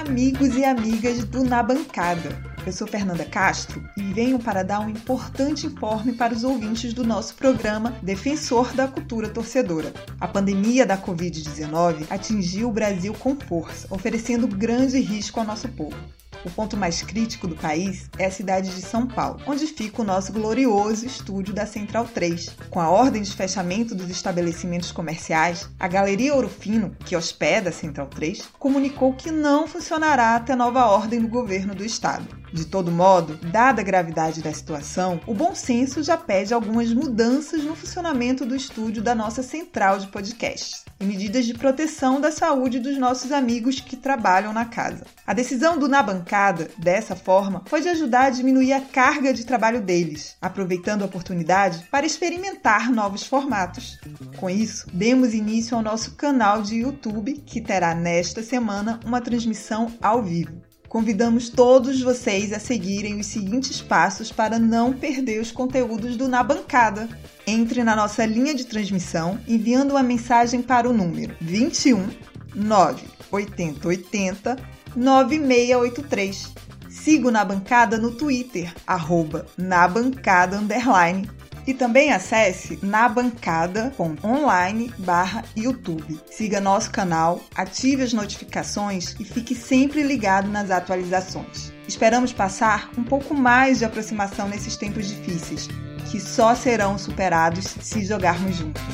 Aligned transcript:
amigos 0.00 0.56
e 0.56 0.64
amigas 0.64 1.24
do 1.24 1.44
Na 1.44 1.62
Bancada. 1.62 2.42
Eu 2.66 2.72
sou 2.72 2.86
Fernanda 2.86 3.24
Castro 3.24 3.86
e 3.98 4.02
venho 4.02 4.38
para 4.38 4.62
dar 4.62 4.80
um 4.80 4.88
importante 4.88 5.66
informe 5.66 6.14
para 6.14 6.32
os 6.32 6.42
ouvintes 6.42 6.94
do 6.94 7.04
nosso 7.04 7.34
programa 7.34 7.92
Defensor 8.02 8.72
da 8.72 8.88
Cultura 8.88 9.28
Torcedora. 9.28 9.92
A 10.18 10.26
pandemia 10.26 10.86
da 10.86 10.96
Covid-19 10.96 12.06
atingiu 12.08 12.70
o 12.70 12.72
Brasil 12.72 13.12
com 13.12 13.36
força, 13.36 13.86
oferecendo 13.90 14.48
grande 14.48 14.98
risco 15.00 15.38
ao 15.38 15.46
nosso 15.46 15.68
povo. 15.68 15.96
O 16.44 16.50
ponto 16.50 16.76
mais 16.76 17.02
crítico 17.02 17.46
do 17.46 17.54
país 17.54 18.08
é 18.18 18.24
a 18.24 18.30
cidade 18.30 18.74
de 18.74 18.80
São 18.80 19.06
Paulo, 19.06 19.40
onde 19.46 19.66
fica 19.66 20.00
o 20.00 20.04
nosso 20.04 20.32
glorioso 20.32 21.04
estúdio 21.04 21.52
da 21.52 21.66
Central 21.66 22.06
3. 22.06 22.56
Com 22.70 22.80
a 22.80 22.88
ordem 22.88 23.20
de 23.20 23.34
fechamento 23.34 23.94
dos 23.94 24.08
estabelecimentos 24.08 24.90
comerciais, 24.90 25.68
a 25.78 25.86
Galeria 25.86 26.34
Ouro 26.34 26.48
Fino, 26.48 26.96
que 27.04 27.14
hospeda 27.14 27.68
a 27.68 27.72
Central 27.72 28.06
3, 28.06 28.48
comunicou 28.58 29.12
que 29.12 29.30
não 29.30 29.66
funcionará 29.66 30.34
até 30.34 30.56
nova 30.56 30.86
ordem 30.86 31.20
do 31.20 31.28
governo 31.28 31.74
do 31.74 31.84
estado. 31.84 32.39
De 32.52 32.64
todo 32.64 32.90
modo, 32.90 33.36
dada 33.36 33.80
a 33.80 33.84
gravidade 33.84 34.42
da 34.42 34.52
situação, 34.52 35.20
o 35.26 35.32
bom 35.32 35.54
senso 35.54 36.02
já 36.02 36.16
pede 36.16 36.52
algumas 36.52 36.92
mudanças 36.92 37.62
no 37.62 37.76
funcionamento 37.76 38.44
do 38.44 38.56
estúdio 38.56 39.02
da 39.02 39.14
nossa 39.14 39.42
central 39.42 39.98
de 39.98 40.08
podcast 40.08 40.82
e 40.98 41.04
medidas 41.04 41.46
de 41.46 41.54
proteção 41.54 42.20
da 42.20 42.32
saúde 42.32 42.80
dos 42.80 42.98
nossos 42.98 43.30
amigos 43.30 43.80
que 43.80 43.96
trabalham 43.96 44.52
na 44.52 44.64
casa. 44.64 45.06
A 45.26 45.32
decisão 45.32 45.78
do 45.78 45.88
Na 45.88 46.02
Bancada, 46.02 46.68
dessa 46.76 47.14
forma, 47.14 47.60
pode 47.60 47.88
ajudar 47.88 48.24
a 48.24 48.30
diminuir 48.30 48.72
a 48.72 48.80
carga 48.80 49.32
de 49.32 49.46
trabalho 49.46 49.80
deles, 49.80 50.36
aproveitando 50.42 51.02
a 51.02 51.06
oportunidade 51.06 51.86
para 51.90 52.04
experimentar 52.04 52.90
novos 52.90 53.24
formatos. 53.24 53.98
Com 54.36 54.50
isso, 54.50 54.86
demos 54.92 55.34
início 55.34 55.76
ao 55.76 55.82
nosso 55.82 56.16
canal 56.16 56.62
de 56.62 56.80
YouTube, 56.80 57.34
que 57.46 57.60
terá 57.60 57.94
nesta 57.94 58.42
semana 58.42 58.98
uma 59.04 59.20
transmissão 59.20 59.92
ao 60.02 60.22
vivo. 60.22 60.69
Convidamos 60.90 61.48
todos 61.48 62.02
vocês 62.02 62.52
a 62.52 62.58
seguirem 62.58 63.20
os 63.20 63.26
seguintes 63.26 63.80
passos 63.80 64.32
para 64.32 64.58
não 64.58 64.92
perder 64.92 65.40
os 65.40 65.52
conteúdos 65.52 66.16
do 66.16 66.26
Na 66.26 66.42
Bancada. 66.42 67.08
Entre 67.46 67.84
na 67.84 67.94
nossa 67.94 68.26
linha 68.26 68.56
de 68.56 68.66
transmissão 68.66 69.38
enviando 69.46 69.92
uma 69.92 70.02
mensagem 70.02 70.60
para 70.60 70.90
o 70.90 70.92
número 70.92 71.36
21 71.40 72.08
98080 72.56 74.56
9683. 74.96 76.52
Siga 76.88 77.28
o 77.28 77.30
Na 77.30 77.44
Bancada 77.44 77.96
no 77.96 78.10
Twitter, 78.10 78.74
arroba 78.84 79.46
na 79.56 79.86
bancada 79.86 80.58
underline 80.58 81.30
e 81.66 81.74
também 81.74 82.12
acesse 82.12 82.78
nabancada.online 82.82 84.92
barra 84.98 85.44
YouTube. 85.56 86.20
Siga 86.30 86.60
nosso 86.60 86.90
canal, 86.90 87.40
ative 87.54 88.02
as 88.02 88.12
notificações 88.12 89.16
e 89.18 89.24
fique 89.24 89.54
sempre 89.54 90.02
ligado 90.02 90.48
nas 90.48 90.70
atualizações. 90.70 91.72
Esperamos 91.86 92.32
passar 92.32 92.90
um 92.96 93.02
pouco 93.02 93.34
mais 93.34 93.78
de 93.78 93.84
aproximação 93.84 94.48
nesses 94.48 94.76
tempos 94.76 95.08
difíceis, 95.08 95.68
que 96.10 96.20
só 96.20 96.54
serão 96.54 96.96
superados 96.96 97.64
se 97.80 98.04
jogarmos 98.04 98.56
juntos. 98.56 98.84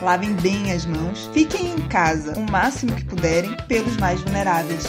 Lavem 0.00 0.34
bem 0.34 0.72
as 0.72 0.84
mãos, 0.84 1.30
fiquem 1.32 1.74
em 1.74 1.88
casa 1.88 2.36
o 2.38 2.50
máximo 2.50 2.94
que 2.94 3.04
puderem 3.04 3.56
pelos 3.68 3.96
mais 3.98 4.20
vulneráveis. 4.20 4.84